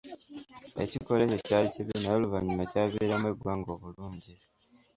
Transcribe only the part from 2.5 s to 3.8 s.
kyaviiramu eggwanga